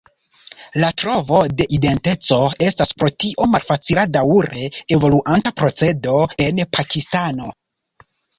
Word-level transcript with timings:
La 0.83 0.87
trovo 1.01 1.41
de 1.59 1.67
identeco 1.77 2.39
estas 2.67 2.93
pro 3.01 3.11
tio 3.25 3.47
malfacila 3.57 4.07
daŭre 4.15 4.65
evoluanta 4.97 5.53
procedo 5.61 6.17
en 6.49 6.65
Pakistano. 6.79 7.53